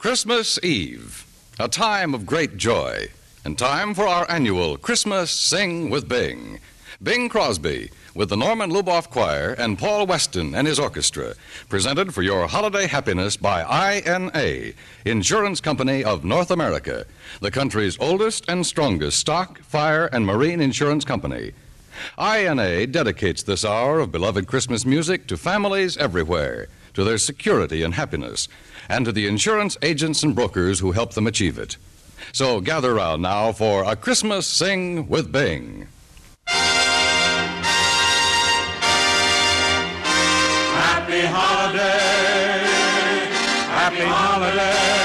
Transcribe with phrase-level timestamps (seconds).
[0.00, 1.26] Christmas Eve,
[1.58, 3.08] a time of great joy,
[3.44, 6.58] and time for our annual Christmas Sing with Bing.
[7.02, 11.34] Bing Crosby with the Norman Luboff Choir and Paul Weston and his orchestra,
[11.68, 14.72] presented for your holiday happiness by INA,
[15.04, 17.04] Insurance Company of North America,
[17.42, 21.52] the country's oldest and strongest stock, fire, and marine insurance company.
[22.18, 27.94] INA dedicates this hour of beloved Christmas music to families everywhere, to their security and
[27.94, 28.48] happiness,
[28.88, 31.76] and to the insurance agents and brokers who help them achieve it.
[32.32, 35.88] So gather round now for a Christmas Sing with Bing.
[40.72, 42.60] Happy holiday,
[43.68, 45.00] happy holiday.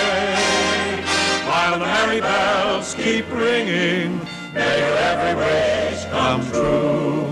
[1.48, 4.20] While the merry bells keep ringing,
[4.54, 7.26] may your every wish come true.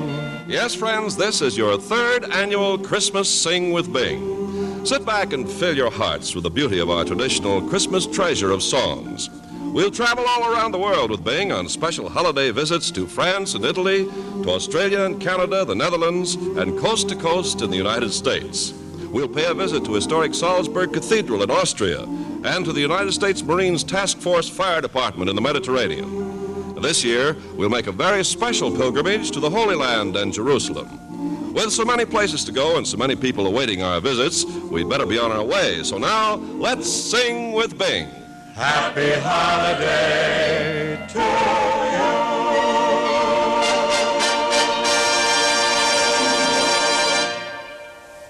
[0.48, 4.53] Yes, friends, this is your third annual Christmas Sing with Bing.
[4.84, 8.62] Sit back and fill your hearts with the beauty of our traditional Christmas treasure of
[8.62, 9.30] songs.
[9.74, 13.64] We'll travel all around the world with Bing on special holiday visits to France and
[13.64, 14.06] Italy,
[14.44, 18.74] to Australia and Canada, the Netherlands, and coast to coast in the United States.
[19.10, 23.42] We'll pay a visit to historic Salzburg Cathedral in Austria and to the United States
[23.42, 26.74] Marines Task Force Fire Department in the Mediterranean.
[26.82, 31.00] This year, we'll make a very special pilgrimage to the Holy Land and Jerusalem.
[31.54, 35.06] With so many places to go and so many people awaiting our visits, we'd better
[35.06, 35.84] be on our way.
[35.84, 38.08] So now, let's sing with Bing.
[38.56, 41.20] Happy holiday to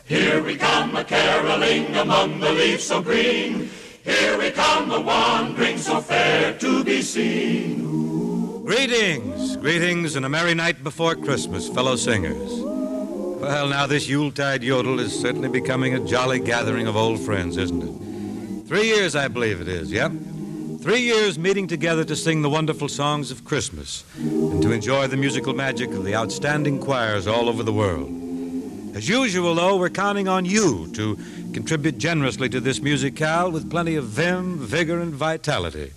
[0.09, 0.17] you.
[0.17, 3.69] Here we come a caroling among the leaves so green.
[4.03, 8.65] Here we come a wandering so fair to be seen.
[8.65, 12.72] Greetings, greetings, and a merry night before Christmas, fellow singers.
[13.44, 17.83] Well, now this Yuletide yodel is certainly becoming a jolly gathering of old friends, isn't
[17.83, 18.67] it?
[18.69, 20.13] Three years, I believe it is, yep.
[20.80, 25.17] Three years meeting together to sing the wonderful songs of Christmas and to enjoy the
[25.17, 28.09] musical magic of the outstanding choirs all over the world.
[28.95, 31.17] As usual, though, we're counting on you to
[31.52, 35.92] contribute generously to this musicale with plenty of vim, vigor, and vitality.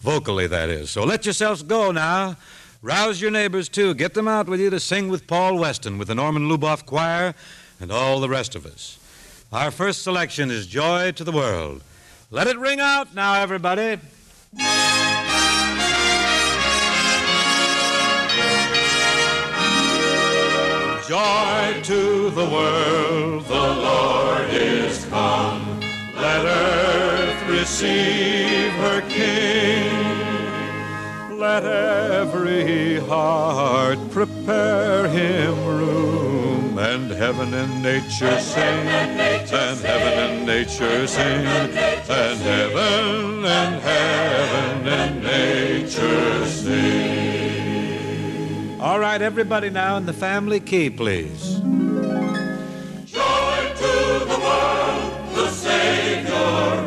[0.00, 0.90] Vocally, that is.
[0.90, 2.36] So let yourselves go now.
[2.84, 3.94] Rouse your neighbors, too.
[3.94, 7.32] Get them out with you to sing with Paul Weston, with the Norman Luboff Choir,
[7.78, 8.98] and all the rest of us.
[9.52, 11.84] Our first selection is Joy to the World.
[12.32, 14.00] Let it ring out now, everybody.
[21.06, 25.80] Joy to the world, the Lord is come.
[26.16, 29.11] Let earth receive her.
[31.42, 39.50] Let every heart prepare him room, and heaven and nature sing, and
[39.80, 41.72] heaven and nature sing, and
[42.38, 47.20] heaven and heaven and nature sing.
[48.80, 51.56] All right, everybody now in the family key, please.
[53.06, 56.81] Joy to the world, the Savior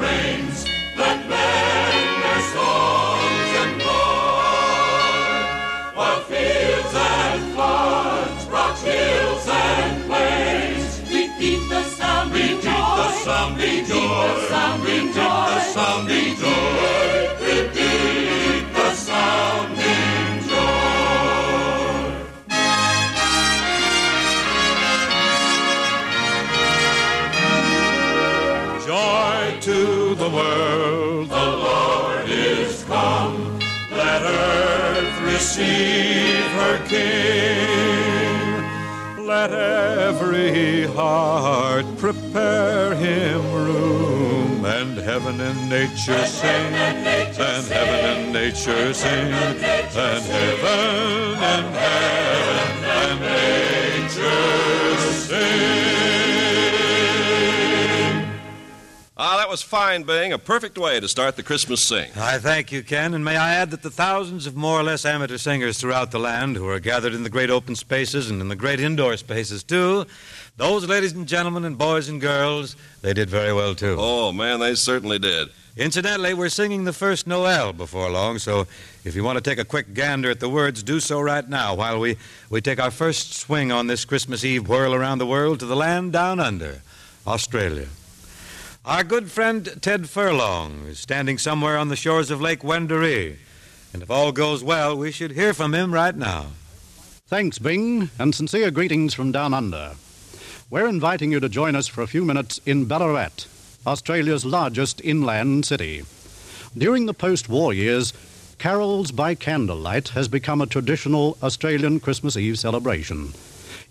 [13.25, 13.95] sounding joy.
[13.95, 15.59] the sounding joy.
[16.35, 16.85] the.
[17.41, 21.25] Repeat the sounding joy.
[28.85, 29.79] Joy to
[30.23, 33.59] the world, the Lord is come.
[33.91, 38.05] Let earth receive her King.
[39.25, 48.93] Let every heart prepare him room, and heaven and nature sing, and heaven and nature
[48.93, 50.23] sing, and heaven
[51.43, 52.44] and heaven
[59.55, 60.33] was fine, Bing.
[60.33, 62.11] A perfect way to start the Christmas sing.
[62.17, 65.05] I thank you, Ken, and may I add that the thousands of more or less
[65.05, 68.49] amateur singers throughout the land who are gathered in the great open spaces and in
[68.49, 70.07] the great indoor spaces, too,
[70.57, 73.95] those ladies and gentlemen and boys and girls, they did very well, too.
[73.97, 75.47] Oh, man, they certainly did.
[75.77, 78.67] Incidentally, we're singing the first Noel before long, so
[79.05, 81.75] if you want to take a quick gander at the words, do so right now
[81.75, 82.17] while we,
[82.49, 85.77] we take our first swing on this Christmas Eve whirl around the world to the
[85.77, 86.81] land down under,
[87.25, 87.87] Australia.
[88.85, 93.37] Our good friend Ted Furlong is standing somewhere on the shores of Lake Wendouree,
[93.91, 96.51] and if all goes well, we should hear from him right now.
[97.25, 99.93] Thanks, Bing, and sincere greetings from down under.
[100.69, 103.47] We're inviting you to join us for a few minutes in Ballarat,
[103.87, 106.03] Australia's largest inland city.
[106.77, 108.13] During the post war years,
[108.59, 113.33] Carols by Candlelight has become a traditional Australian Christmas Eve celebration.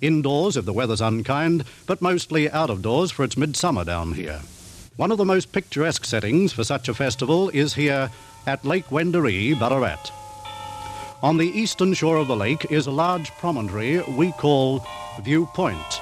[0.00, 4.42] Indoors if the weather's unkind, but mostly out of doors for its midsummer down here.
[4.96, 8.12] One of the most picturesque settings for such a festival is here
[8.46, 10.12] at Lake Wendouree, Ballarat.
[11.20, 14.86] On the eastern shore of the lake is a large promontory we call
[15.20, 16.00] View Point.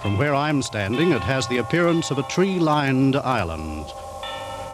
[0.00, 3.84] From where I'm standing, it has the appearance of a tree lined island.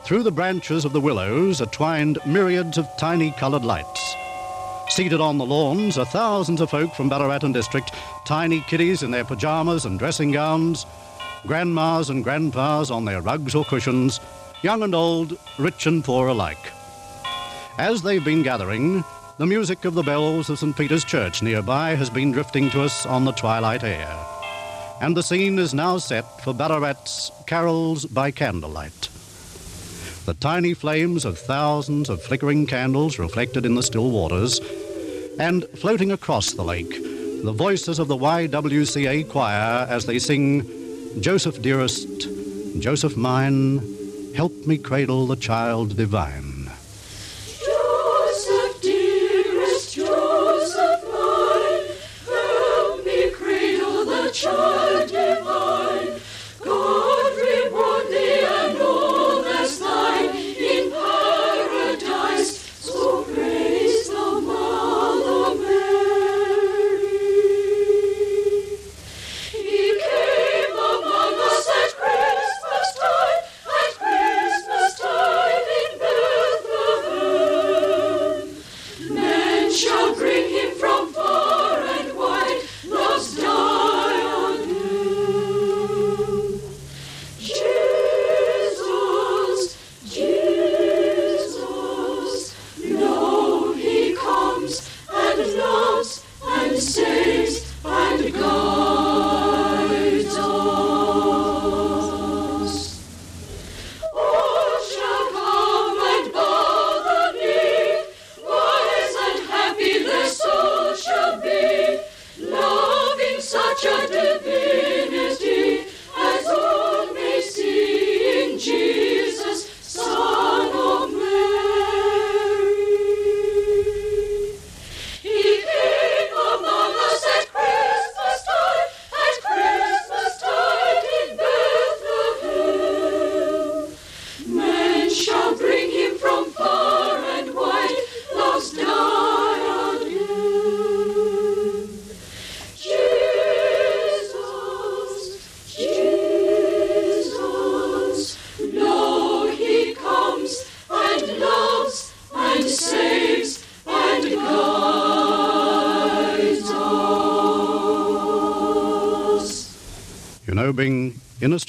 [0.04, 4.14] Through the branches of the willows are twined myriads of tiny coloured lights.
[4.88, 7.92] Seated on the lawns are thousands of folk from Ballarat and district,
[8.24, 10.86] tiny kiddies in their pyjamas and dressing gowns,
[11.46, 14.20] grandmas and grandpas on their rugs or cushions,
[14.62, 16.72] young and old, rich and poor alike.
[17.78, 19.04] As they've been gathering,
[19.38, 20.76] the music of the bells of St.
[20.76, 24.26] Peter's Church nearby has been drifting to us on the twilight air.
[25.00, 29.08] And the scene is now set for Ballarat's Carols by Candlelight.
[30.26, 34.60] The tiny flames of thousands of flickering candles reflected in the still waters,
[35.38, 36.90] and floating across the lake,
[37.44, 40.68] the voices of the YWCA choir as they sing,
[41.20, 42.28] Joseph dearest,
[42.78, 43.82] Joseph mine,
[44.34, 46.57] help me cradle the child divine.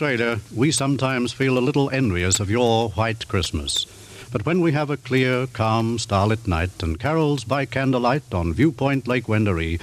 [0.01, 3.85] Australia, we sometimes feel a little envious of your white Christmas.
[4.31, 9.09] But when we have a clear, calm, starlit night and carols by candlelight on Viewpoint
[9.09, 9.81] Lake Wendouree,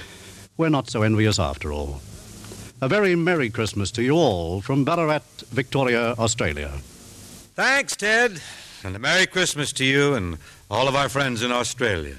[0.57, 2.01] we're not so envious after all.
[2.81, 5.21] A very Merry Christmas to you all from Ballarat,
[5.51, 6.71] Victoria, Australia.
[7.53, 8.41] Thanks, Ted.
[8.83, 10.39] And a Merry Christmas to you and
[10.71, 12.15] all of our friends in Australia.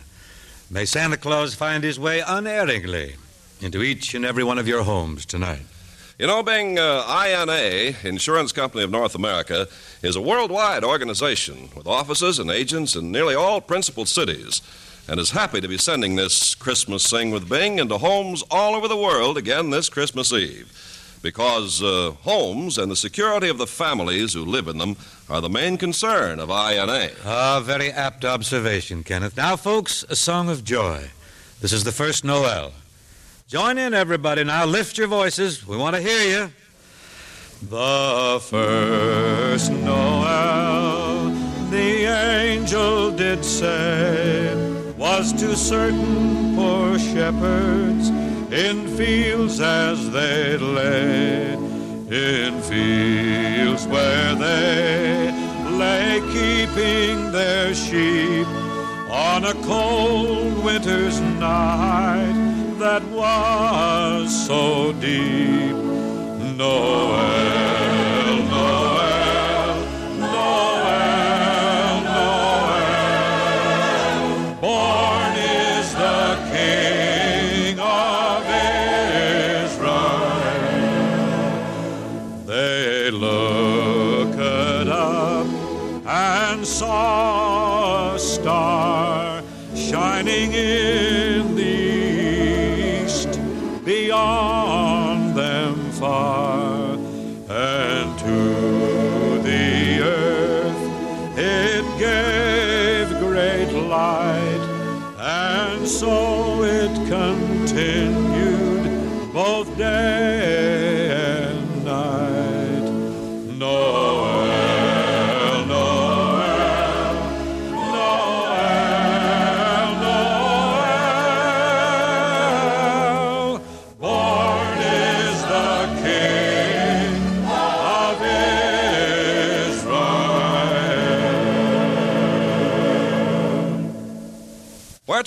[0.71, 3.17] May Santa Claus find his way unerringly
[3.61, 5.67] into each and every one of your homes tonight.
[6.19, 9.69] You know, uh, INA, Insurance Company of North America,
[10.03, 14.61] is a worldwide organization with offices and agents in nearly all principal cities
[15.07, 18.89] and is happy to be sending this Christmas Sing with Bing into homes all over
[18.89, 21.21] the world again this Christmas Eve.
[21.23, 24.97] Because uh, homes and the security of the families who live in them
[25.31, 27.11] are the main concern of INA.
[27.25, 29.37] Ah, very apt observation, Kenneth.
[29.37, 31.11] Now, folks, a song of joy.
[31.61, 32.73] This is the first Noel.
[33.49, 34.45] Join in, everybody.
[34.45, 35.67] Now, lift your voices.
[35.67, 36.53] We want to hear you.
[37.71, 41.31] The first Noel,
[41.71, 44.55] the angel did say,
[44.99, 48.11] was to certain poor shepherds
[48.53, 55.33] in fields as they lay, in fields where they
[55.71, 58.47] lay keeping their sheep
[59.11, 62.58] on a cold winter's night
[62.89, 65.77] that was so deep.
[66.57, 67.19] Noel,
[68.53, 69.77] Noel,
[70.23, 72.95] Noel, Noel.
[74.63, 76.23] Born is the
[76.55, 78.41] King of
[79.67, 80.09] Israel.
[82.47, 84.41] They looked
[84.89, 85.47] up
[86.07, 87.48] and saw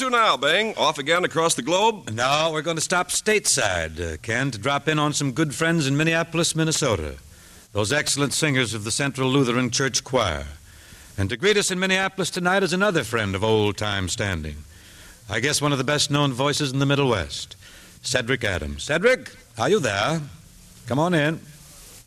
[0.02, 0.76] to now, Bing?
[0.78, 2.10] Off again across the globe?
[2.10, 5.86] No, we're going to stop stateside, uh, Ken, to drop in on some good friends
[5.86, 7.18] in Minneapolis, Minnesota.
[7.72, 10.48] Those excellent singers of the Central Lutheran Church Choir.
[11.20, 14.56] And to greet us in Minneapolis tonight is another friend of old time standing.
[15.30, 17.56] I guess one of the best known voices in the Middle West,
[18.02, 18.84] Cedric Adams.
[18.84, 19.30] Cedric,
[19.60, 20.20] are you there?
[20.88, 21.40] Come on in.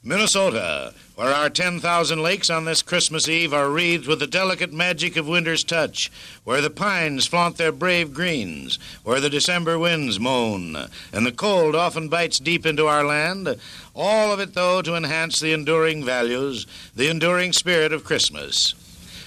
[0.02, 5.16] Minnesota, where our 10,000 lakes on this Christmas Eve are wreathed with the delicate magic
[5.16, 6.11] of winter's touch,
[6.42, 10.76] where the pines flaunt their brave greens, where the December winds moan,
[11.12, 13.56] and the cold often bites deep into our land,
[13.94, 16.66] all of it, though, to enhance the enduring values,
[16.97, 18.75] the enduring spirit of Christmas.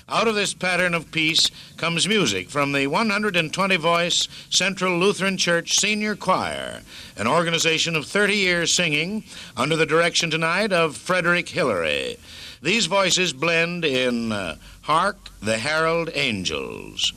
[0.10, 5.78] Out of this pattern of peace comes music from the 120 voice Central Lutheran Church
[5.78, 6.80] Senior Choir,
[7.18, 9.26] an organization of 30 years singing
[9.58, 12.16] under the direction tonight of Frederick Hillary.
[12.62, 17.12] These voices blend in uh, Hark the Herald Angels.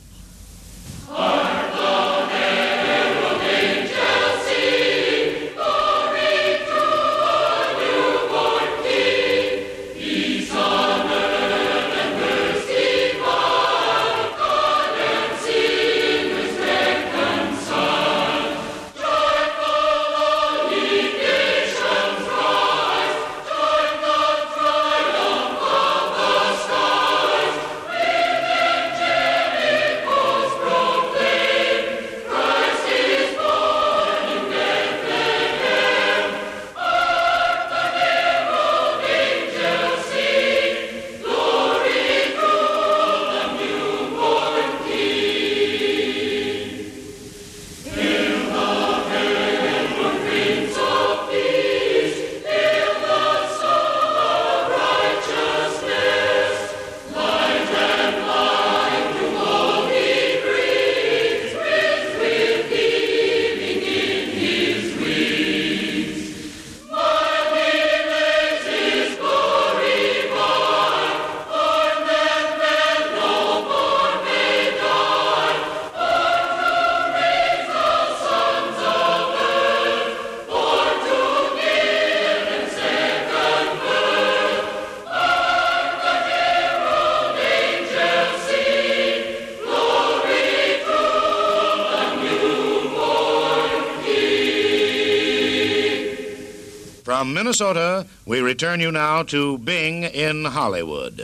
[97.21, 101.19] From Minnesota, we return you now to Bing in Hollywood.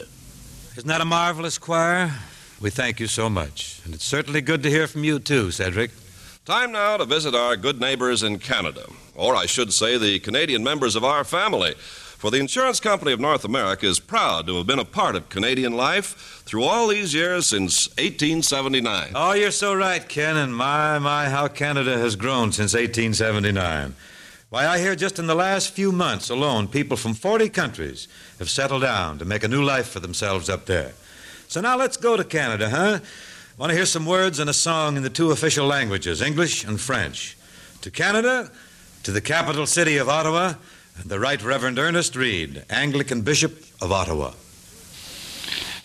[0.76, 2.12] Isn't that a marvelous choir?
[2.62, 3.82] We thank you so much.
[3.84, 5.90] And it's certainly good to hear from you, too, Cedric.
[6.46, 8.86] Time now to visit our good neighbors in Canada,
[9.16, 11.74] or I should say the Canadian members of our family.
[11.74, 15.30] For the Insurance Company of North America is proud to have been a part of
[15.30, 19.14] Canadian life through all these years since 1879.
[19.16, 23.96] Oh, you're so right, Ken, and my, my, how Canada has grown since 1879.
[24.50, 28.08] Why, I hear just in the last few months alone, people from 40 countries
[28.40, 30.94] have settled down to make a new life for themselves up there.
[31.50, 33.00] So now let's go to Canada, huh?
[33.58, 36.80] Want to hear some words and a song in the two official languages, English and
[36.80, 37.36] French.
[37.82, 38.50] To Canada,
[39.04, 40.54] to the capital city of Ottawa,
[41.06, 44.32] the Right Reverend Ernest Reed, Anglican Bishop of Ottawa.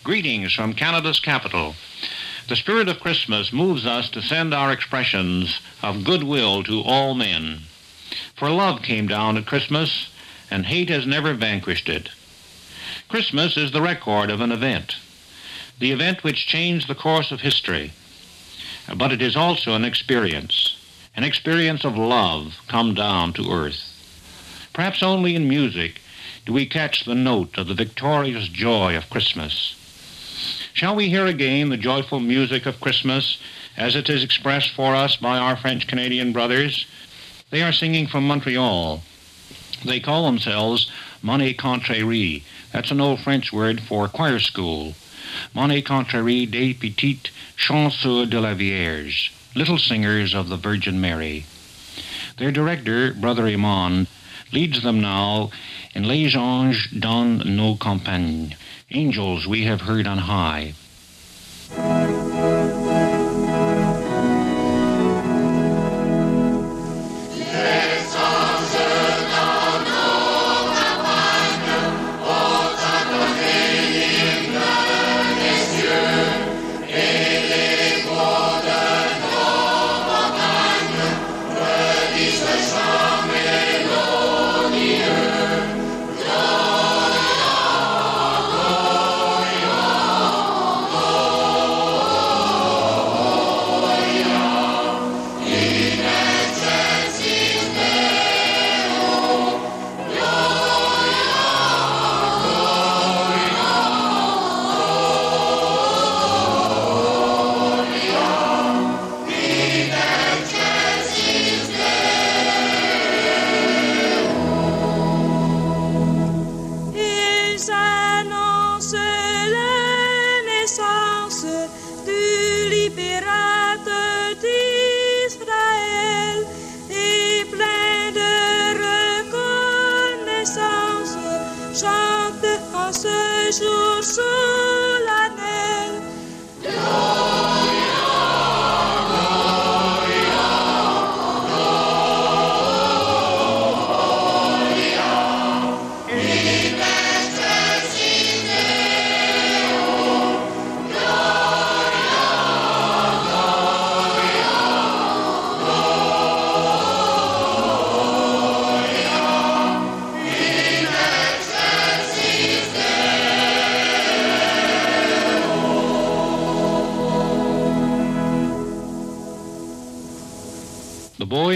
[0.05, 1.75] Greetings from Canada's capital.
[2.49, 7.63] The spirit of Christmas moves us to send our expressions of goodwill to all men.
[8.37, 10.09] For love came down at Christmas,
[10.51, 12.11] and hate has never vanquished it.
[13.09, 14.97] Christmas is the record of an event,
[15.79, 17.93] the event which changed the course of history.
[18.95, 20.77] But it is also an experience,
[21.15, 23.89] an experience of love come down to earth.
[24.73, 26.01] Perhaps only in music
[26.45, 29.77] do we catch the note of the victorious joy of Christmas.
[30.73, 33.39] Shall we hear again the joyful music of Christmas
[33.77, 36.87] as it is expressed for us by our French Canadian brothers?
[37.53, 39.03] They are singing from Montreal.
[39.85, 40.91] They call themselves
[41.23, 42.45] Manécanterie.
[42.73, 44.95] That's an old French word for choir school.
[45.55, 51.45] Manécanterie des Petites Chansons de la Vierge, Little Singers of the Virgin Mary.
[52.39, 54.07] Their director, Brother Imand,
[54.51, 55.51] leads them now
[55.95, 58.55] in Les Anges dans nos campagnes,
[58.91, 60.73] Angels we have heard on high.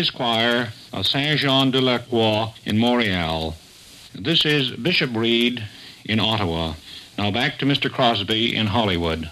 [0.07, 3.55] Boys' choir of Saint Jean de la Croix in Montreal.
[4.14, 5.66] This is Bishop Reed
[6.05, 6.75] in Ottawa.
[7.19, 7.90] Now back to Mr.
[7.90, 9.31] Crosby in Hollywood.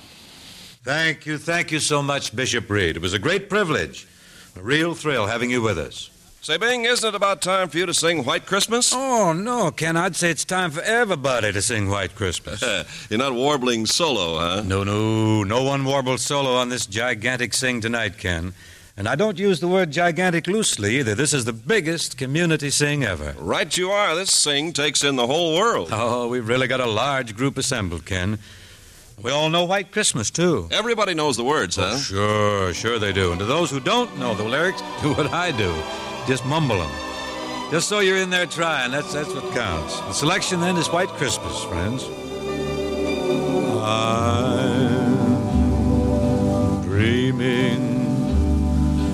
[0.82, 2.96] Thank you, thank you so much, Bishop Reed.
[2.96, 4.06] It was a great privilege,
[4.56, 6.10] a real thrill having you with us.
[6.40, 8.92] Say, Bing, isn't it about time for you to sing White Christmas?
[8.94, 12.62] Oh, no, Ken, I'd say it's time for everybody to sing White Christmas.
[13.10, 14.62] You're not warbling solo, huh?
[14.66, 18.52] no, no, no one warbles solo on this gigantic sing tonight, Ken.
[18.96, 21.16] And I don't use the word gigantic loosely either.
[21.16, 23.35] This is the biggest community sing ever.
[23.38, 24.14] Right you are.
[24.14, 25.88] This sing takes in the whole world.
[25.90, 28.38] Oh, we've really got a large group assembled, Ken.
[29.20, 30.68] We all know White Christmas, too.
[30.70, 31.94] Everybody knows the words, huh?
[31.94, 33.33] Oh, sure, sure they do.
[33.33, 35.74] And to those who don't know the lyrics, do what I do.
[36.28, 36.90] Just mumble them.
[37.70, 38.92] Just so you're in there trying.
[38.92, 39.98] That's that's what counts.
[40.00, 42.04] The selection then is White Christmas, friends.
[43.83, 45.16] I'm
[46.83, 47.93] dreaming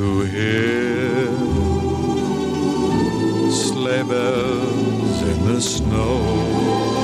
[0.00, 1.26] to hear
[3.50, 6.99] sleigh bells in the snow.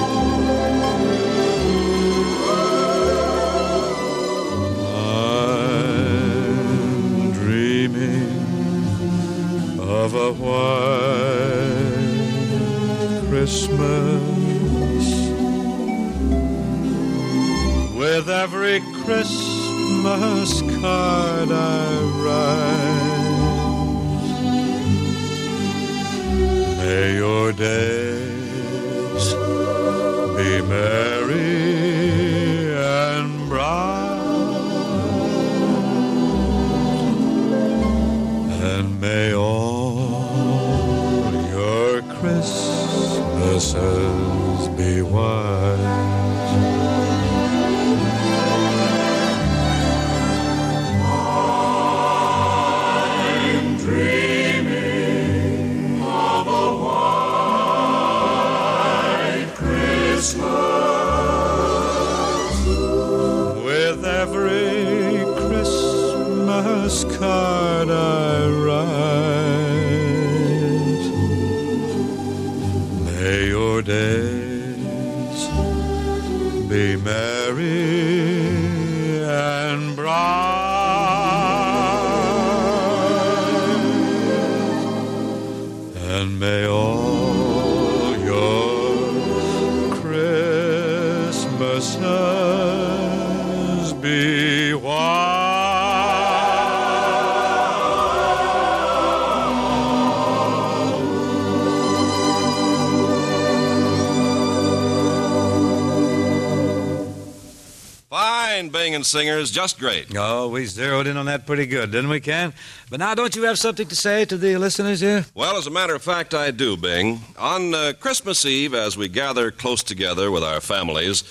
[109.06, 110.14] Singers, just great.
[110.16, 112.52] Oh, we zeroed in on that pretty good, didn't we, Ken?
[112.90, 115.24] But now, don't you have something to say to the listeners here?
[115.34, 117.20] Well, as a matter of fact, I do, Bing.
[117.38, 121.22] On uh, Christmas Eve, as we gather close together with our families,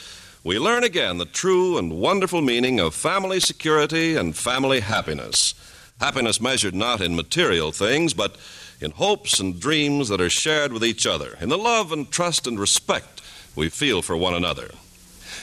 [0.44, 5.54] we learn again the true and wonderful meaning of family security and family happiness.
[6.00, 8.38] Happiness measured not in material things, but
[8.80, 12.48] in hopes and dreams that are shared with each other, in the love and trust
[12.48, 13.22] and respect
[13.56, 14.70] we feel for one another.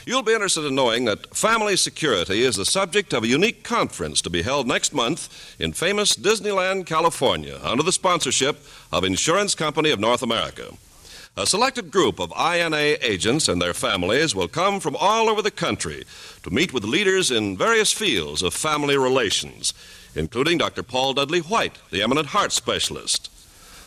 [0.04, 4.20] You'll be interested in knowing that family security is the subject of a unique conference
[4.22, 8.58] to be held next month in famous Disneyland, California, under the sponsorship
[8.90, 10.72] of Insurance Company of North America.
[11.36, 15.52] A selected group of INA agents and their families will come from all over the
[15.52, 16.04] country
[16.42, 19.72] to meet with leaders in various fields of family relations,
[20.16, 20.82] including Dr.
[20.82, 23.30] Paul Dudley White, the eminent heart specialist.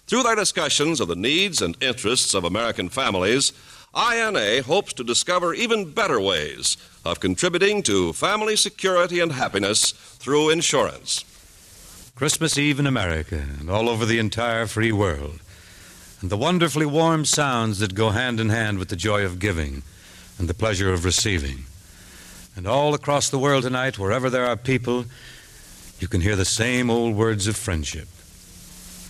[0.07, 3.51] Through their discussions of the needs and interests of American families,
[3.95, 10.49] INA hopes to discover even better ways of contributing to family security and happiness through
[10.49, 11.23] insurance.
[12.15, 15.39] Christmas Eve in America and all over the entire free world.
[16.21, 19.83] And the wonderfully warm sounds that go hand in hand with the joy of giving
[20.37, 21.65] and the pleasure of receiving.
[22.55, 25.05] And all across the world tonight, wherever there are people,
[25.99, 28.07] you can hear the same old words of friendship.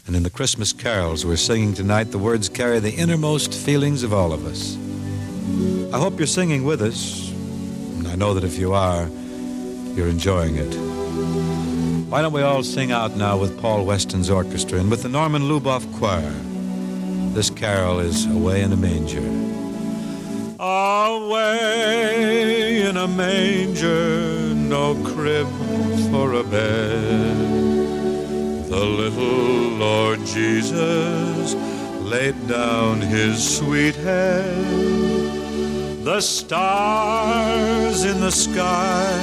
[0.07, 4.13] And in the Christmas carols we're singing tonight, the words carry the innermost feelings of
[4.13, 4.77] all of us.
[5.93, 9.09] I hope you're singing with us, and I know that if you are,
[9.95, 10.75] you're enjoying it.
[12.09, 15.41] Why don't we all sing out now with Paul Weston's orchestra and with the Norman
[15.43, 16.33] Luboff Choir?
[17.33, 19.25] This carol is Away in a Manger.
[20.59, 25.47] Away in a manger, no crib
[26.11, 27.54] for a bed.
[28.75, 31.53] The little Lord Jesus
[32.01, 34.65] laid down his sweet head.
[36.03, 39.15] The stars in the sky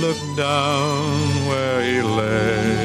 [0.00, 2.80] looked down where he lay.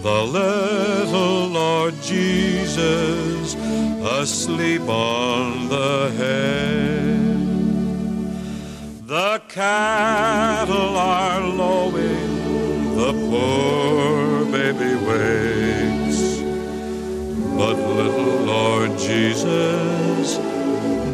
[0.00, 3.56] The little Lord Jesus
[4.20, 7.02] asleep on the hay.
[9.06, 12.31] The cattle are lowing,
[13.02, 16.20] the poor baby wakes.
[17.58, 20.38] But little Lord Jesus,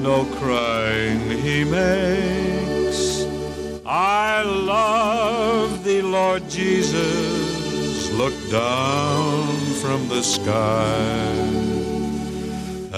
[0.09, 3.01] no crying he makes.
[3.87, 9.47] I love thee, Lord Jesus, look down
[9.83, 11.25] from the sky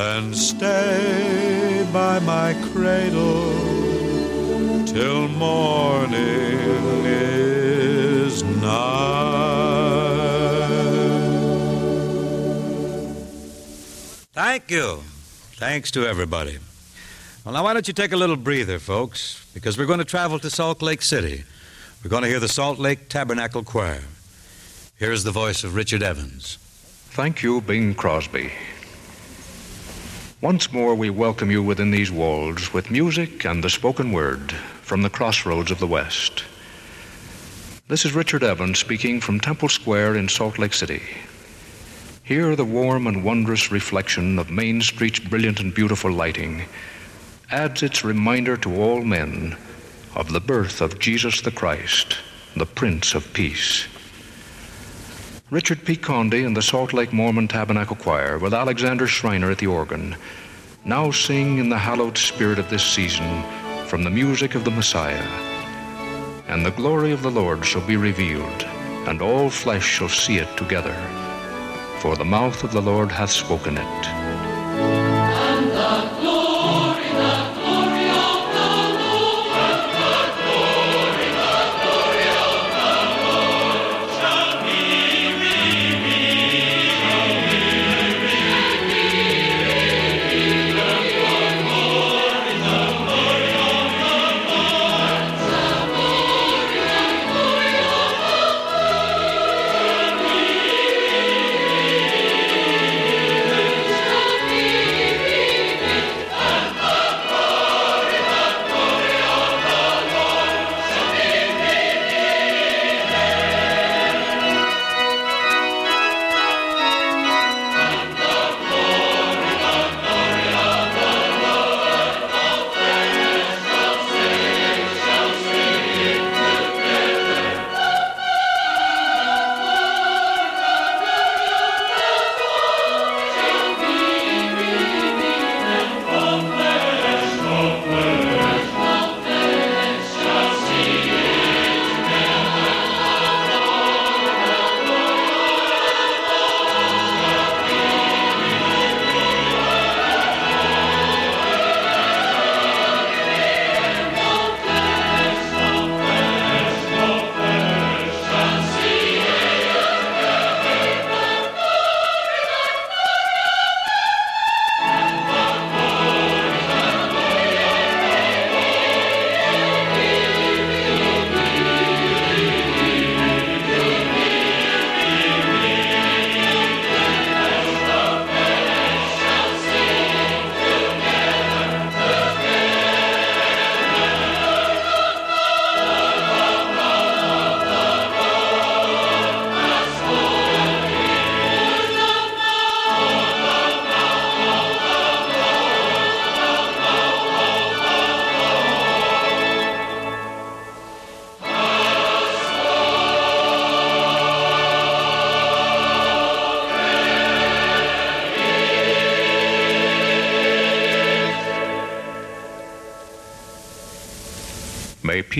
[0.08, 3.52] and stay by my cradle
[4.84, 7.99] till morning is
[8.42, 10.20] nigh.
[14.32, 15.02] Thank you.
[15.58, 16.58] Thanks to everybody.
[17.44, 19.46] Well, now, why don't you take a little breather, folks?
[19.52, 21.44] Because we're going to travel to Salt Lake City.
[22.02, 24.02] We're going to hear the Salt Lake Tabernacle Choir.
[24.96, 26.58] Here's the voice of Richard Evans.
[27.10, 28.52] Thank you, Bing Crosby.
[30.40, 35.02] Once more, we welcome you within these walls with music and the spoken word from
[35.02, 36.44] the crossroads of the West.
[37.90, 41.02] This is Richard Evans speaking from Temple Square in Salt Lake City.
[42.22, 46.66] Here, the warm and wondrous reflection of Main Street's brilliant and beautiful lighting
[47.50, 49.56] adds its reminder to all men
[50.14, 52.18] of the birth of Jesus the Christ,
[52.54, 53.88] the Prince of Peace.
[55.50, 55.96] Richard P.
[55.96, 60.14] Condie and the Salt Lake Mormon Tabernacle Choir, with Alexander Schreiner at the organ,
[60.84, 63.42] now sing in the hallowed spirit of this season
[63.86, 65.49] from the music of the Messiah.
[66.50, 68.64] And the glory of the Lord shall be revealed,
[69.06, 70.96] and all flesh shall see it together.
[72.00, 74.19] For the mouth of the Lord hath spoken it.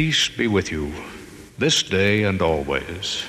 [0.00, 0.90] Peace be with you
[1.58, 3.22] this day and always.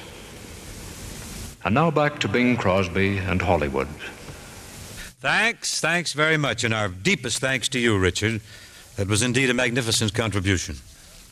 [1.65, 3.89] And now back to Bing Crosby and Hollywood.
[5.19, 8.39] Thanks, thanks very much, and our deepest thanks to you, Richard.
[8.95, 10.77] That was indeed a magnificent contribution.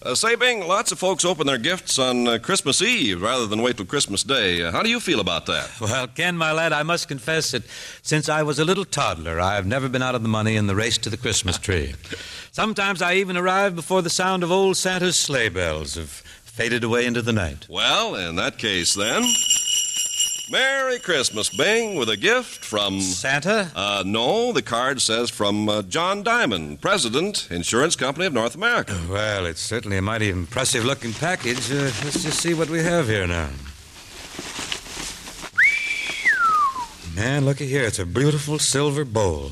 [0.01, 3.61] Uh, say, Bing, lots of folks open their gifts on uh, Christmas Eve rather than
[3.61, 4.63] wait till Christmas Day.
[4.63, 5.69] Uh, how do you feel about that?
[5.81, 7.63] Well, Ken, my lad, I must confess that
[8.01, 10.67] since I was a little toddler, I have never been out of the money in
[10.67, 11.95] the race to the Christmas tree.
[12.53, 17.05] Sometimes I even arrive before the sound of old Santa's sleigh bells have faded away
[17.05, 17.67] into the night.
[17.69, 19.23] Well, in that case, then.
[20.51, 23.01] Merry Christmas, Bing, with a gift from.
[23.01, 23.71] Santa?
[23.75, 28.99] Uh, no, the card says from uh, John Diemand, President, Insurance Company of North America.
[29.07, 31.71] Well, it's certainly a mighty impressive looking package.
[31.71, 33.49] Uh, let's just see what we have here now.
[37.15, 37.83] Man, looky here.
[37.83, 39.51] It's a beautiful silver bowl.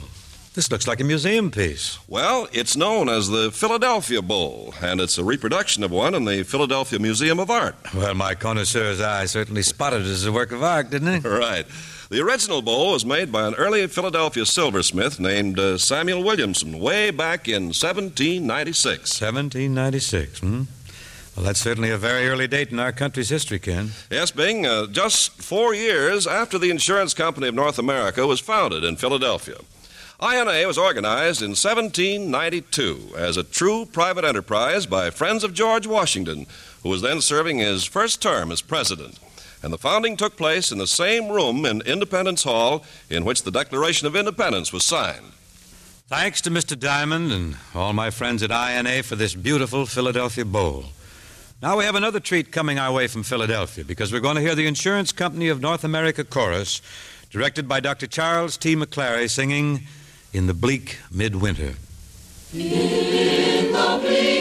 [0.58, 2.00] This looks like a museum piece.
[2.08, 6.42] Well, it's known as the Philadelphia Bowl, and it's a reproduction of one in the
[6.42, 7.76] Philadelphia Museum of Art.
[7.94, 11.24] Well, my connoisseur's eye certainly spotted it as a work of art, didn't it?
[11.30, 11.68] Right.
[12.10, 17.12] The original bowl was made by an early Philadelphia silversmith named uh, Samuel Williamson way
[17.12, 19.22] back in 1796.
[19.22, 20.64] 1796, hmm?
[21.36, 23.92] Well, that's certainly a very early date in our country's history, Ken.
[24.10, 28.84] Yes, Bing, uh, just four years after the Insurance Company of North America was founded
[28.84, 29.58] in Philadelphia.
[30.20, 36.48] INA was organized in 1792 as a true private enterprise by friends of George Washington,
[36.82, 39.20] who was then serving his first term as president.
[39.62, 43.52] And the founding took place in the same room in Independence Hall in which the
[43.52, 45.34] Declaration of Independence was signed.
[46.08, 46.76] Thanks to Mr.
[46.76, 50.86] Diemand and all my friends at INA for this beautiful Philadelphia bowl.
[51.62, 54.56] Now we have another treat coming our way from Philadelphia because we're going to hear
[54.56, 56.82] the Insurance Company of North America chorus,
[57.30, 58.08] directed by Dr.
[58.08, 58.76] Charles T.
[58.76, 59.82] McClary, singing
[60.38, 61.74] In the Bleak Midwinter.
[62.54, 64.37] In the bleak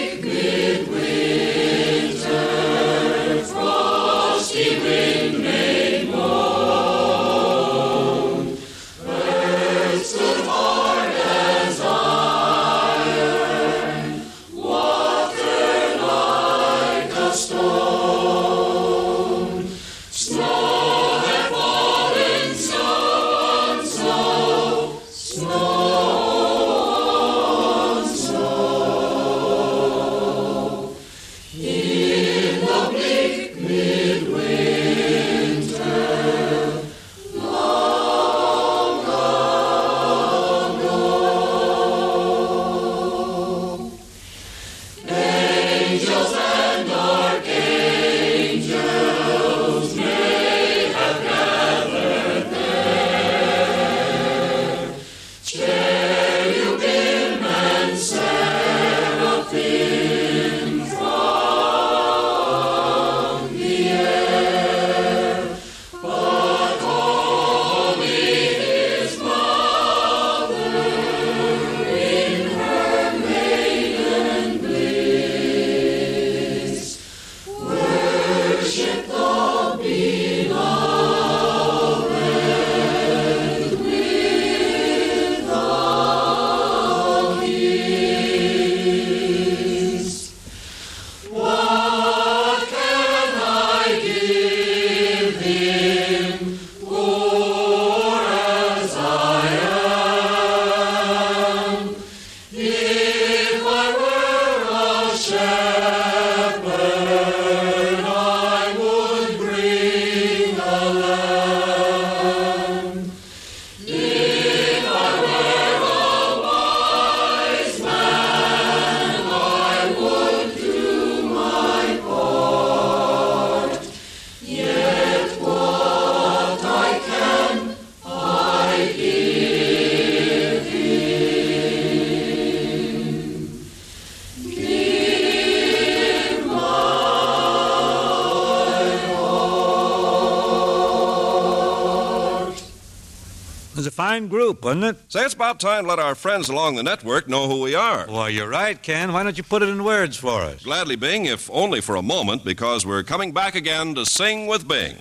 [144.17, 144.97] fine group, wasn't it?
[145.13, 148.07] Say, it's about time to let our friends along the network know who we are.
[148.09, 149.13] Well, you're right, Ken.
[149.13, 150.65] Why don't you put it in words for us?
[150.65, 154.67] Gladly, Bing, if only for a moment, because we're coming back again to sing with
[154.67, 154.97] Bing.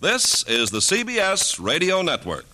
[0.00, 2.44] This is the CBS Radio Network.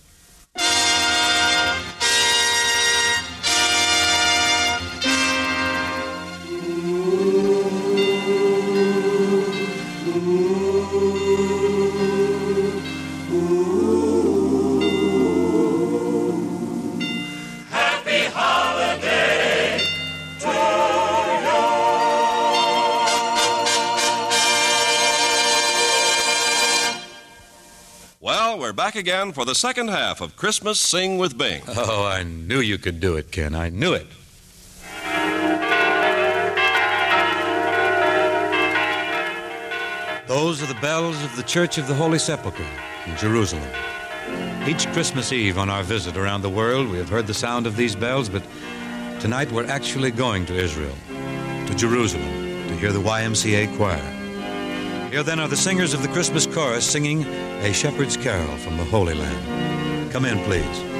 [28.59, 31.63] We're back again for the second half of Christmas Sing with Bing.
[31.69, 33.55] Oh, I knew you could do it, Ken.
[33.55, 34.05] I knew it.
[40.27, 42.67] Those are the bells of the Church of the Holy Sepulchre
[43.07, 43.67] in Jerusalem.
[44.67, 47.75] Each Christmas Eve on our visit around the world, we have heard the sound of
[47.77, 48.43] these bells, but
[49.19, 50.95] tonight we're actually going to Israel,
[51.65, 54.18] to Jerusalem, to hear the YMCA choir.
[55.09, 58.85] Here then are the singers of the Christmas chorus singing a shepherd's carol from the
[58.85, 60.11] Holy Land.
[60.11, 60.98] Come in, please.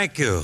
[0.00, 0.40] Thank you.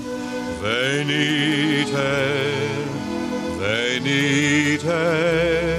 [0.60, 2.63] venite,
[4.00, 5.73] venite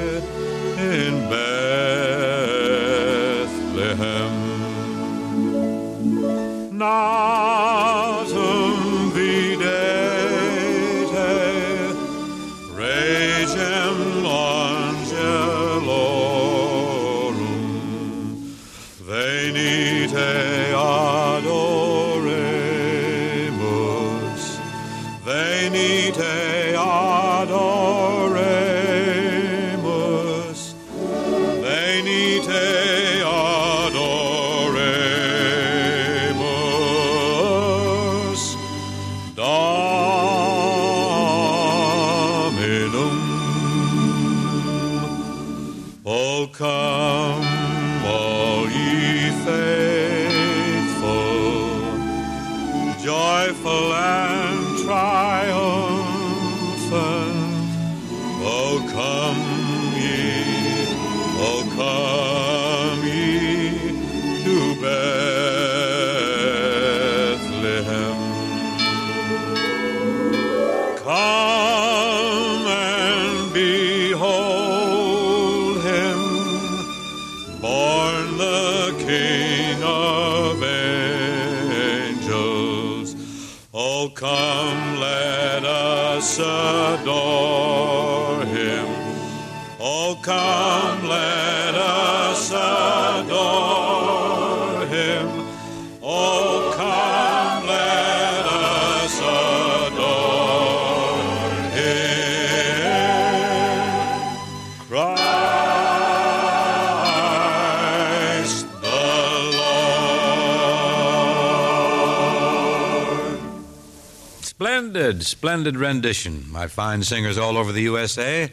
[114.96, 118.50] Splendid, splendid rendition, my fine singers all over the USA.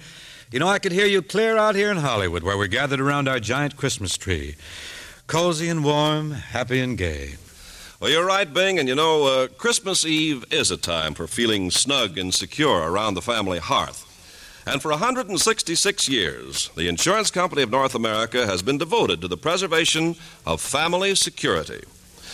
[0.51, 3.29] You know, I could hear you clear out here in Hollywood, where we're gathered around
[3.29, 4.57] our giant Christmas tree.
[5.29, 7.37] Cozy and warm, happy and gay.
[8.01, 11.71] Well, you're right, Bing, and you know, uh, Christmas Eve is a time for feeling
[11.71, 14.05] snug and secure around the family hearth.
[14.67, 19.37] And for 166 years, the Insurance Company of North America has been devoted to the
[19.37, 21.85] preservation of family security.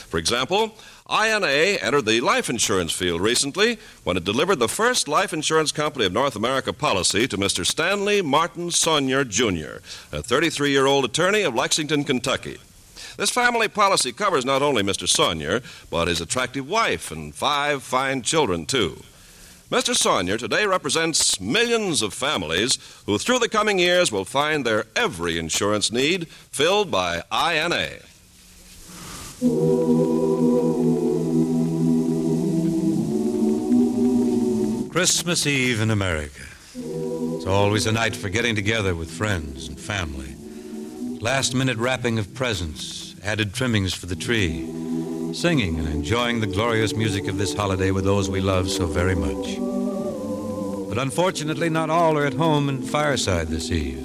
[0.09, 0.75] For example,
[1.11, 6.05] INA entered the life insurance field recently when it delivered the first Life Insurance Company
[6.05, 7.65] of North America policy to Mr.
[7.65, 9.81] Stanley Martin Sonier, Jr.,
[10.15, 12.59] a 33 year old attorney of Lexington, Kentucky.
[13.17, 15.09] This family policy covers not only Mr.
[15.09, 19.03] Sonier, but his attractive wife and five fine children, too.
[19.71, 19.95] Mr.
[19.95, 25.39] Sonier today represents millions of families who, through the coming years, will find their every
[25.39, 27.99] insurance need filled by INA.
[34.99, 36.43] Christmas Eve in America.
[36.75, 40.35] It's always a night for getting together with friends and family.
[41.21, 44.67] Last minute wrapping of presents, added trimmings for the tree,
[45.35, 49.15] singing and enjoying the glorious music of this holiday with those we love so very
[49.15, 49.57] much.
[50.89, 54.05] But unfortunately, not all are at home in Fireside this eve.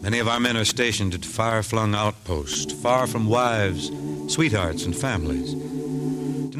[0.00, 3.90] Many of our men are stationed at far flung outposts, far from wives,
[4.32, 5.69] sweethearts, and families.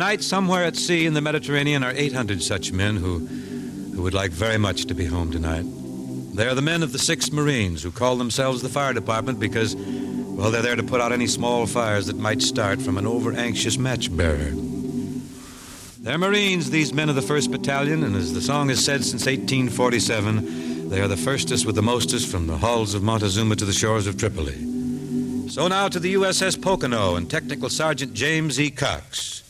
[0.01, 4.31] Tonight, somewhere at sea in the Mediterranean, are 800 such men who, who would like
[4.31, 5.67] very much to be home tonight.
[6.35, 9.77] They are the men of the 6th Marines who call themselves the fire department because,
[9.77, 13.35] well, they're there to put out any small fires that might start from an over
[13.35, 14.53] anxious match bearer.
[16.01, 19.27] They're Marines, these men of the 1st Battalion, and as the song has said since
[19.27, 23.75] 1847, they are the firstest with the mostest from the hulls of Montezuma to the
[23.75, 25.51] shores of Tripoli.
[25.51, 28.71] So now to the USS Pocono and Technical Sergeant James E.
[28.71, 29.43] Cox.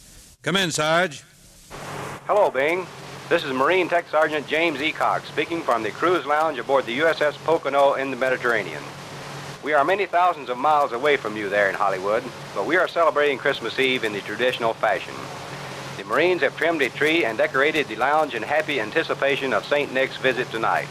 [0.43, 1.23] Come in, Sarge.
[2.27, 2.87] Hello, Bing.
[3.29, 4.91] This is Marine Tech Sergeant James E.
[4.91, 8.83] Cox speaking from the cruise lounge aboard the USS Pocono in the Mediterranean.
[9.63, 12.25] We are many thousands of miles away from you there in Hollywood,
[12.55, 15.13] but we are celebrating Christmas Eve in the traditional fashion.
[15.99, 19.93] The Marines have trimmed a tree and decorated the lounge in happy anticipation of St.
[19.93, 20.89] Nick's visit tonight.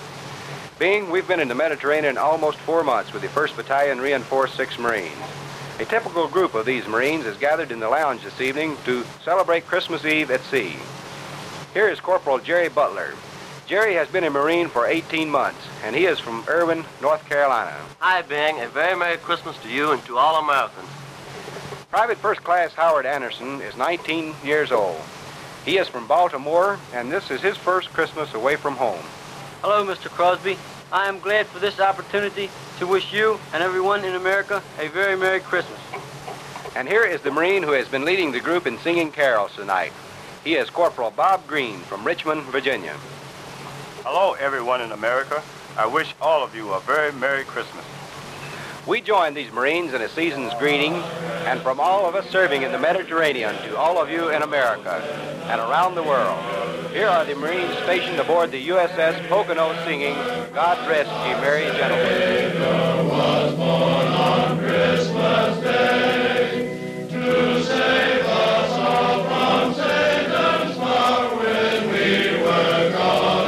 [0.77, 4.77] Bing, we've been in the Mediterranean almost four months with the 1st Battalion Reinforced 6
[4.77, 5.17] Marines.
[5.79, 9.65] A typical group of these Marines is gathered in the lounge this evening to celebrate
[9.65, 10.75] Christmas Eve at sea.
[11.73, 13.13] Here is Corporal Jerry Butler.
[13.65, 17.77] Jerry has been a Marine for 18 months, and he is from Irvine, North Carolina.
[17.99, 18.59] Hi, Bing.
[18.59, 20.89] A very Merry Christmas to you and to all Americans.
[21.89, 24.99] Private First Class Howard Anderson is 19 years old.
[25.63, 29.05] He is from Baltimore, and this is his first Christmas away from home.
[29.61, 30.09] Hello, Mr.
[30.09, 30.57] Crosby.
[30.91, 35.15] I am glad for this opportunity to wish you and everyone in America a very
[35.15, 35.79] Merry Christmas.
[36.75, 39.91] And here is the Marine who has been leading the group in singing carols tonight.
[40.43, 42.95] He is Corporal Bob Green from Richmond, Virginia.
[44.03, 45.43] Hello, everyone in America.
[45.77, 47.85] I wish all of you a very Merry Christmas.
[48.87, 50.93] We join these Marines in a season's greeting,
[51.45, 55.01] and from all of us serving in the Mediterranean to all of you in America
[55.49, 56.39] and around the world.
[56.91, 60.15] Here are the Marines stationed aboard the USS Pocono singing,
[60.53, 63.09] God Rest Ye Merry Gentlemen.
[69.29, 73.38] from Satan's power when we were gone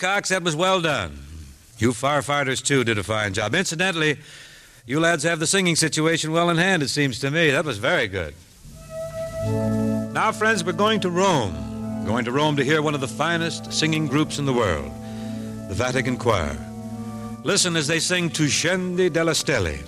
[0.00, 1.18] Cox, that was well done.
[1.78, 3.54] You firefighters, too, did a fine job.
[3.54, 4.18] Incidentally,
[4.86, 7.50] you lads have the singing situation well in hand, it seems to me.
[7.50, 8.34] That was very good.
[10.14, 12.04] Now, friends, we're going to Rome.
[12.06, 14.90] Going to Rome to hear one of the finest singing groups in the world,
[15.68, 16.56] the Vatican Choir.
[17.44, 19.78] Listen as they sing Tu scendi dalle stelle,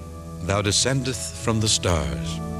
[0.42, 2.51] Thou descendeth from the stars.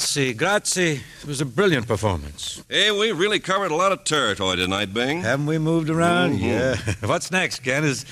[0.00, 0.92] Grazie, grazie.
[1.20, 2.64] It was a brilliant performance.
[2.70, 5.20] Hey, we really covered a lot of territory tonight, Bing.
[5.20, 6.38] Haven't we moved around?
[6.38, 6.42] Mhm.
[6.42, 6.94] Yeah.
[7.06, 7.84] What's next, Ken?
[7.84, 8.04] Is,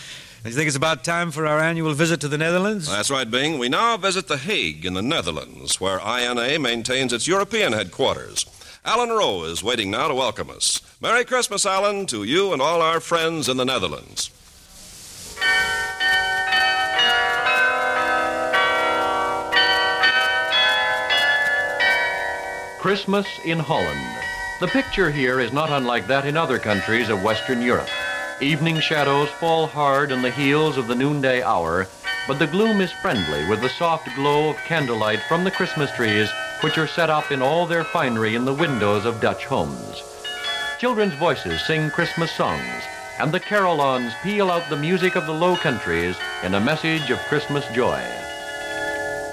[0.42, 2.90] do you think it's about time for our annual visit to the Netherlands?
[2.90, 3.58] That's right, Bing.
[3.58, 8.44] We now visit The Hague in the Netherlands, where INA maintains its European headquarters.
[8.84, 10.82] Alan Rowe is waiting now to welcome us.
[11.00, 14.30] Merry Christmas, Alan, to you and all our friends in the Netherlands.
[22.88, 24.00] Christmas in Holland.
[24.60, 27.90] The picture here is not unlike that in other countries of Western Europe.
[28.40, 31.86] Evening shadows fall hard on the heels of the noonday hour,
[32.26, 36.30] but the gloom is friendly with the soft glow of candlelight from the Christmas trees,
[36.62, 40.02] which are set up in all their finery in the windows of Dutch homes.
[40.80, 42.82] Children's voices sing Christmas songs,
[43.18, 47.18] and the carillons peal out the music of the Low Countries in a message of
[47.28, 48.02] Christmas joy.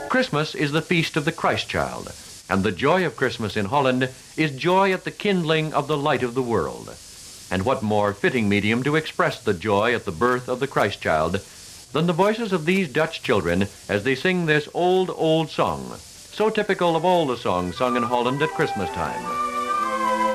[0.09, 2.11] Christmas is the feast of the Christ child,
[2.49, 6.23] and the joy of Christmas in Holland is joy at the kindling of the light
[6.23, 6.95] of the world.
[7.51, 11.01] And what more fitting medium to express the joy at the birth of the Christ
[11.01, 11.41] child
[11.91, 16.49] than the voices of these Dutch children as they sing this old, old song, so
[16.49, 19.23] typical of all the songs sung in Holland at Christmas time.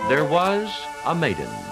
[0.09, 0.71] There was
[1.05, 1.70] a maiden.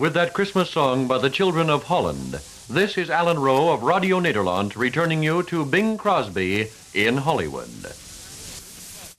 [0.00, 2.40] With that Christmas song by the children of Holland,
[2.70, 7.68] this is Alan Rowe of Radio Nederland returning you to Bing Crosby in Hollywood.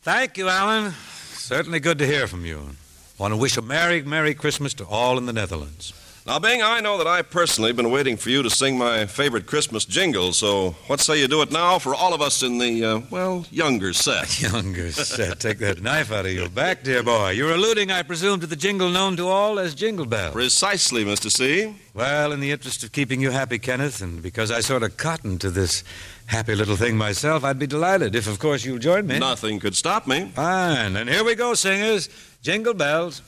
[0.02, 0.94] Thank you, Alan.
[1.34, 2.72] Certainly good to hear from you.
[3.20, 5.91] Want to wish a Merry, Merry Christmas to all in the Netherlands.
[6.32, 9.06] Now, Bing, I know that I personally have been waiting for you to sing my
[9.06, 12.58] favorite Christmas jingle, so what say you do it now for all of us in
[12.58, 14.42] the, uh, well, younger set?
[14.54, 15.42] Younger set.
[15.42, 17.32] Take that knife out of your back, dear boy.
[17.32, 20.32] You're alluding, I presume, to the jingle known to all as Jingle Bell.
[20.32, 21.30] Precisely, Mr.
[21.30, 21.76] C.
[21.94, 25.42] Well, in the interest of keeping you happy, Kenneth, and because I sort of cottoned
[25.42, 25.84] to this
[26.28, 29.20] happy little thing myself, I'd be delighted if, of course, you'll join me.
[29.20, 30.32] Nothing could stop me.
[30.34, 30.96] Fine.
[30.96, 32.08] And here we go, singers.
[32.42, 33.22] Jingle bells.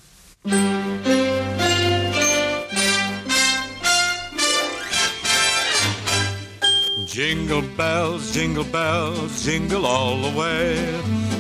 [7.54, 10.76] Jingle bells, jingle bells, jingle all the way.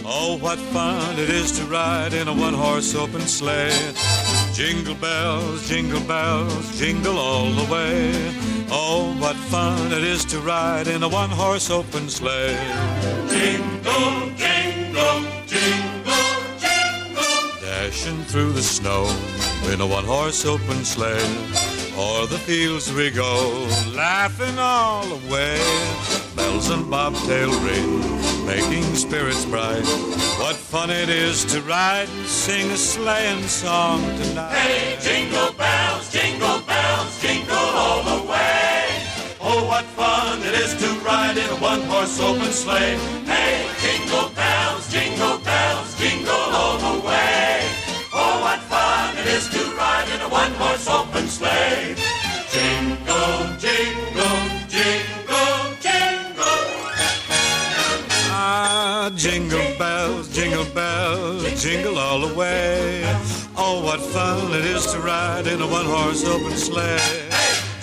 [0.06, 3.74] Oh, what fun it is to ride in a one horse open sleigh.
[4.54, 8.14] Jingle bells, jingle bells, jingle all the way.
[8.70, 12.60] Oh, what fun it is to ride in a one horse open sleigh.
[13.32, 17.60] Jingle, jingle, jingle, jingle.
[17.60, 19.06] Dashing through the snow
[19.74, 21.73] in a one horse open sleigh.
[21.96, 25.60] O'er the fields we go, laughing all the way.
[26.36, 29.86] Bells and bobtail ring, making spirits bright.
[30.42, 34.54] What fun it is to ride and sing a sleighing song tonight.
[34.54, 38.86] Hey, jingle bells, jingle bells, jingle all the way.
[39.40, 42.98] Oh, what fun it is to ride in a one-horse open sleigh.
[43.26, 47.62] Hey, jingle bells, jingle bells, jingle all the way.
[48.12, 49.63] Oh, what fun it is to
[51.44, 51.96] sleigh.
[52.56, 54.40] Jingle, jingle,
[54.74, 56.66] jingle, jingle.
[58.32, 63.04] Ah, jingle bells, jingle bells, jingle all the way.
[63.56, 67.30] Oh, what fun it is to ride in a one horse open sleigh.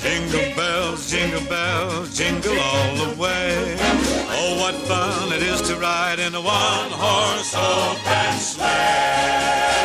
[0.03, 3.77] Jingle bells, jingle bells, jingle all the way.
[4.39, 9.80] Oh, what fun it is to ride in a one horse open sleigh.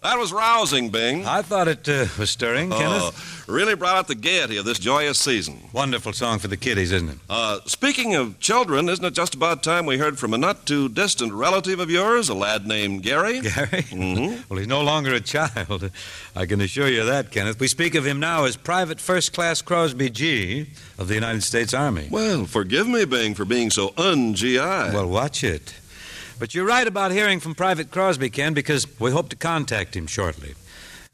[0.00, 1.26] That was rousing, Bing.
[1.26, 3.48] I thought it uh, was stirring, Oh, Kenneth.
[3.48, 5.60] really brought out the gaiety of this joyous season.
[5.72, 7.18] Wonderful song for the kiddies, isn't it?
[7.28, 10.88] Uh, speaking of children, isn't it just about time we heard from a not too
[10.88, 13.40] distant relative of yours, a lad named Gary?
[13.54, 13.82] Gary?
[13.90, 15.90] hmm Well, he's no longer a child.
[16.36, 17.58] I can assure you that, Kenneth.
[17.58, 21.74] We speak of him now as Private First Class Crosby G of the United States
[21.74, 22.06] Army.
[22.08, 24.58] Well, forgive me, Bing, for being so un-GI.
[24.58, 25.74] Well, watch it.
[26.38, 30.06] But you're right about hearing from Private Crosby, Ken, because we hope to contact him
[30.06, 30.54] shortly.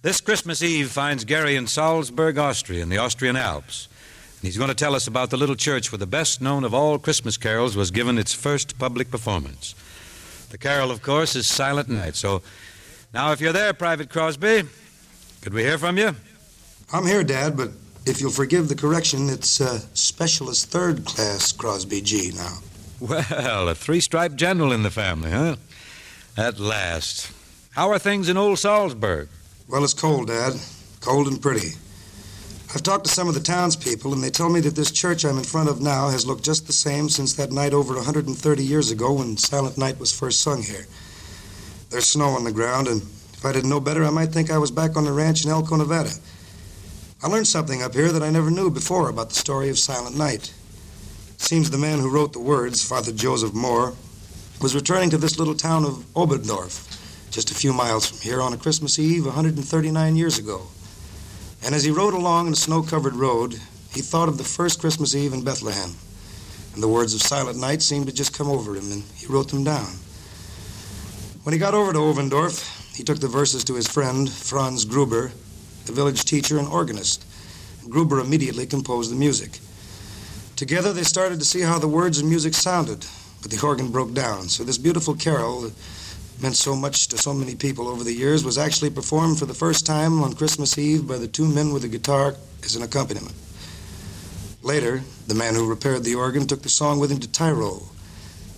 [0.02, 3.88] This Christmas Eve finds Gary in Salzburg, Austria, in the Austrian Alps.
[4.36, 6.74] And he's going to tell us about the little church where the best known of
[6.74, 9.74] all Christmas carols was given its first public performance.
[10.50, 12.16] The carol, of course, is Silent Night.
[12.16, 12.42] So
[13.14, 14.64] now, if you're there, Private Crosby,
[15.40, 16.14] could we hear from you?
[16.92, 17.70] I'm here, Dad, but
[18.04, 22.58] if you'll forgive the correction, it's uh, Specialist Third Class Crosby G now.
[23.04, 25.56] Well, a three striped general in the family, huh?
[26.38, 27.30] At last.
[27.72, 29.28] How are things in old Salzburg?
[29.68, 30.54] Well, it's cold, Dad.
[31.02, 31.76] Cold and pretty.
[32.74, 35.36] I've talked to some of the townspeople, and they tell me that this church I'm
[35.36, 38.90] in front of now has looked just the same since that night over 130 years
[38.90, 40.86] ago when Silent Night was first sung here.
[41.90, 44.56] There's snow on the ground, and if I didn't know better, I might think I
[44.56, 46.10] was back on the ranch in Elko, Nevada.
[47.22, 50.16] I learned something up here that I never knew before about the story of Silent
[50.16, 50.54] Night.
[51.36, 53.94] Seems the man who wrote the words, Father Joseph Mohr,
[54.60, 58.52] was returning to this little town of Oberndorf, just a few miles from here, on
[58.52, 60.62] a Christmas Eve 139 years ago.
[61.64, 63.54] And as he rode along the snow covered road,
[63.92, 65.90] he thought of the first Christmas Eve in Bethlehem.
[66.74, 69.48] And the words of Silent Night seemed to just come over him, and he wrote
[69.48, 69.92] them down.
[71.42, 75.32] When he got over to Oberndorf, he took the verses to his friend, Franz Gruber,
[75.86, 77.24] the village teacher and organist.
[77.88, 79.58] Gruber immediately composed the music.
[80.56, 83.04] Together they started to see how the words and music sounded,
[83.42, 84.48] but the organ broke down.
[84.48, 85.72] So this beautiful carol that
[86.40, 89.54] meant so much to so many people over the years was actually performed for the
[89.54, 93.34] first time on Christmas Eve by the two men with the guitar as an accompaniment.
[94.62, 97.88] Later, the man who repaired the organ took the song with him to Tyrol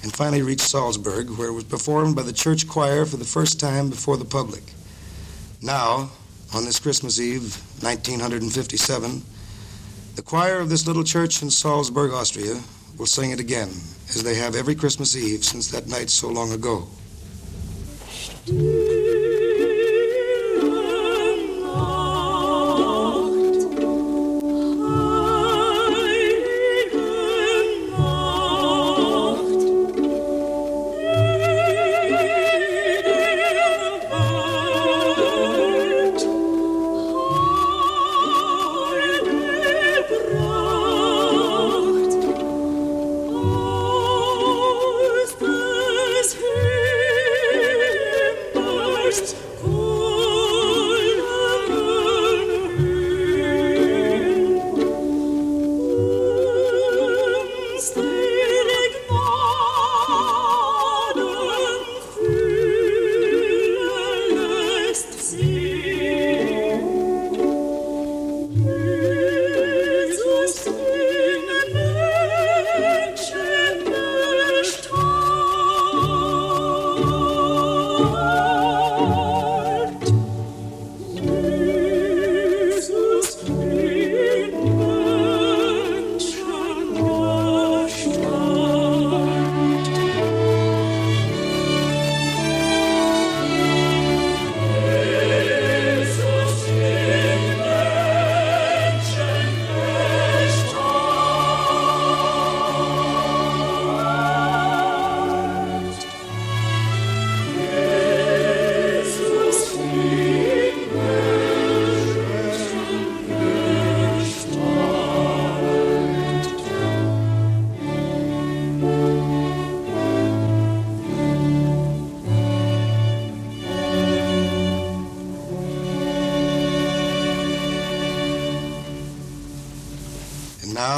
[0.03, 3.59] and finally reached Salzburg, where it was performed by the church choir for the first
[3.59, 4.63] time before the public.
[5.63, 6.11] Now,
[6.55, 9.23] on this Christmas Eve, 1957,
[10.17, 12.59] the choir of this little church in Salzburg, Austria,
[12.99, 13.69] will sing it again,
[14.09, 16.89] as they have every Christmas Eve since that night so long ago.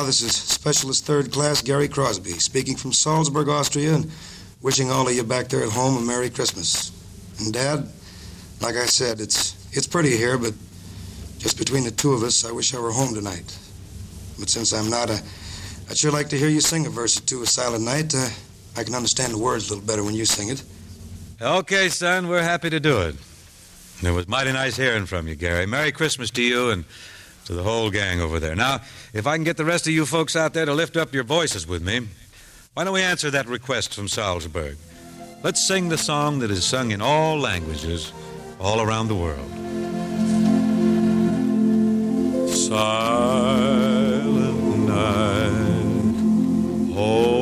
[0.09, 4.11] Is Specialist Third Class Gary Crosby speaking from Salzburg, Austria, and
[4.63, 6.91] wishing all of you back there at home a Merry Christmas.
[7.39, 7.87] And, Dad,
[8.63, 10.55] like I said, it's it's pretty here, but
[11.37, 13.55] just between the two of us, I wish I were home tonight.
[14.39, 15.21] But since I'm not, I,
[15.91, 18.15] I'd sure like to hear you sing a verse or two of Silent Night.
[18.15, 18.31] Uh,
[18.79, 20.63] I can understand the words a little better when you sing it.
[21.43, 23.17] Okay, son, we're happy to do it.
[24.03, 25.67] It was mighty nice hearing from you, Gary.
[25.67, 26.87] Merry Christmas to you and
[27.49, 28.55] to the whole gang over there.
[28.55, 28.83] Now,
[29.15, 31.25] if I can get the rest of you folks out there to lift up your
[31.25, 32.07] voices with me,
[32.75, 34.77] why don't we answer that request from Salzburg?
[35.43, 38.13] Let's sing the song that is sung in all languages
[38.61, 39.51] all around the world.
[42.51, 43.89] Silent
[44.87, 46.17] night,
[46.95, 47.38] holy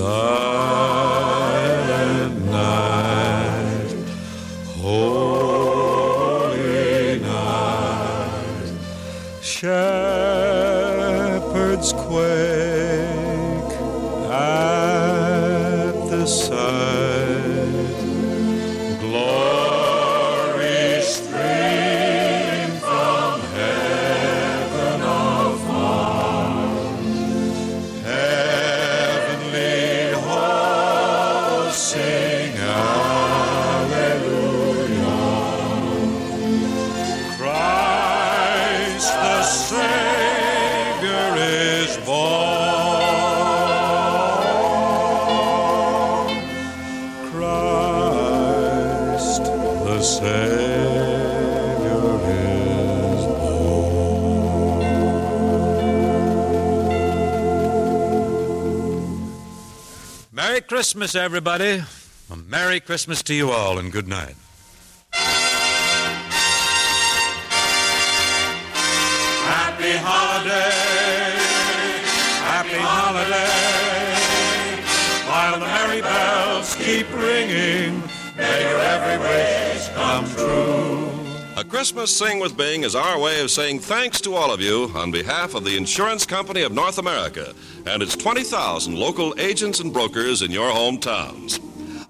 [0.00, 0.29] peace.
[60.90, 61.84] Christmas, everybody.
[62.32, 64.34] A Merry Christmas to you all, and good night.
[69.52, 71.38] Happy holiday,
[72.42, 73.70] happy holiday.
[75.30, 78.02] While the merry bells keep ringing,
[78.36, 81.08] may your every wish come true.
[81.56, 84.90] A Christmas Sing with Bing is our way of saying thanks to all of you
[84.96, 87.54] on behalf of the Insurance Company of North America
[87.90, 91.58] and its 20,000 local agents and brokers in your hometowns.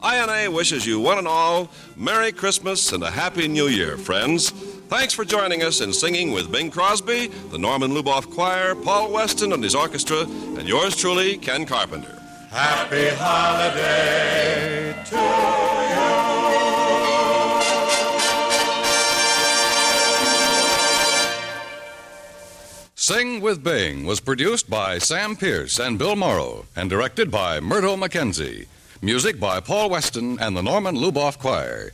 [0.04, 4.50] INA wishes you one and all Merry Christmas and a Happy New Year, friends.
[4.50, 9.52] Thanks for joining us in singing with Bing Crosby, the Norman Luboff Choir, Paul Weston
[9.54, 12.20] and his orchestra, and yours truly, Ken Carpenter.
[12.50, 15.49] Happy holiday to
[23.10, 27.96] Sing with Bing was produced by Sam Pierce and Bill Morrow and directed by Myrtle
[27.96, 28.68] McKenzie.
[29.02, 31.90] Music by Paul Weston and the Norman Luboff Choir.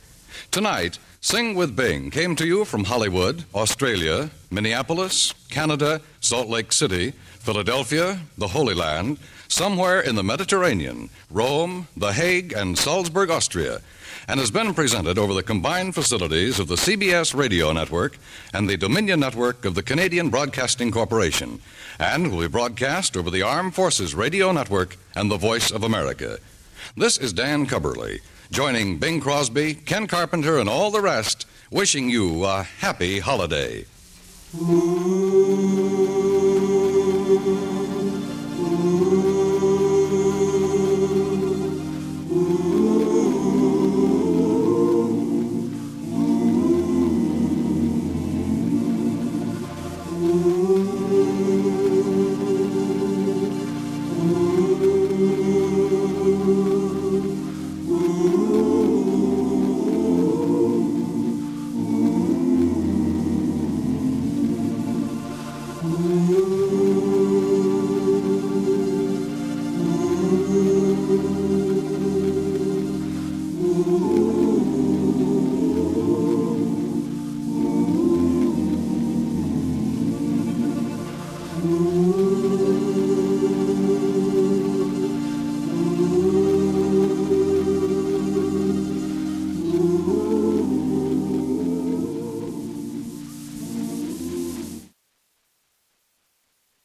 [0.51, 7.13] Tonight, Sing with Bing came to you from Hollywood, Australia, Minneapolis, Canada, Salt Lake City,
[7.39, 13.81] Philadelphia, the Holy Land, somewhere in the Mediterranean, Rome, The Hague, and Salzburg, Austria,
[14.27, 18.17] and has been presented over the combined facilities of the CBS Radio Network
[18.53, 21.61] and the Dominion Network of the Canadian Broadcasting Corporation,
[21.99, 26.39] and will be broadcast over the Armed Forces Radio Network and the Voice of America.
[26.95, 28.19] This is Dan Cubberly,
[28.51, 33.85] joining Bing Crosby, Ken Carpenter, and all the rest, wishing you a happy holiday.
[34.55, 35.87] Ooh.